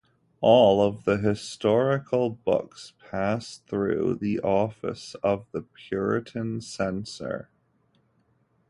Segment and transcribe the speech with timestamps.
[0.39, 7.51] All the historical books passed through the office of the Puritan censor.